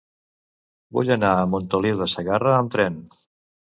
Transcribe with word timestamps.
Vull 0.97 1.11
anar 1.15 1.33
a 1.41 1.45
Montoliu 1.51 2.01
de 2.03 2.09
Segarra 2.15 2.59
amb 2.63 2.77
tren. 2.77 2.99